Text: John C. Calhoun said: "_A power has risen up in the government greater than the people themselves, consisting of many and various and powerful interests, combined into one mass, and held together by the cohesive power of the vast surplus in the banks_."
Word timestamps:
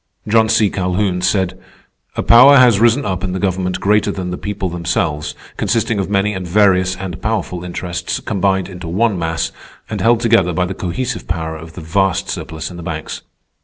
John 0.27 0.49
C. 0.49 0.71
Calhoun 0.71 1.21
said: 1.21 1.61
"_A 2.17 2.25
power 2.25 2.57
has 2.57 2.79
risen 2.79 3.05
up 3.05 3.23
in 3.23 3.33
the 3.33 3.39
government 3.39 3.79
greater 3.79 4.09
than 4.11 4.31
the 4.31 4.35
people 4.39 4.67
themselves, 4.67 5.35
consisting 5.57 5.99
of 5.99 6.09
many 6.09 6.33
and 6.33 6.47
various 6.47 6.95
and 6.95 7.21
powerful 7.21 7.63
interests, 7.63 8.19
combined 8.19 8.67
into 8.67 8.87
one 8.87 9.19
mass, 9.19 9.51
and 9.91 10.01
held 10.01 10.19
together 10.21 10.53
by 10.53 10.65
the 10.65 10.73
cohesive 10.73 11.27
power 11.27 11.55
of 11.55 11.73
the 11.73 11.81
vast 11.81 12.29
surplus 12.29 12.71
in 12.71 12.77
the 12.77 12.83
banks_." 12.83 13.21